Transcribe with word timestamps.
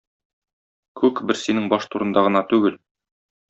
Күк 1.01 1.21
бер 1.31 1.39
синең 1.43 1.69
баш 1.77 1.87
турында 1.93 2.27
гына 2.31 2.45
түгел. 2.55 2.83